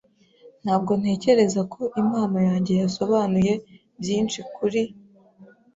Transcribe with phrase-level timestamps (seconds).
[0.63, 3.53] Ntabwo ntekereza ko impano yanjye yasobanuye
[4.01, 4.81] byinshi kuri.